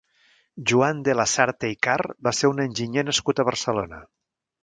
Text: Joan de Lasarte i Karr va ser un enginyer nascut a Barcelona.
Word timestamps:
Joan 0.69 1.01
de 1.07 1.13
Lasarte 1.17 1.69
i 1.73 1.75
Karr 1.89 2.05
va 2.29 2.33
ser 2.37 2.51
un 2.55 2.63
enginyer 2.65 3.05
nascut 3.11 3.43
a 3.45 3.49
Barcelona. 3.53 4.01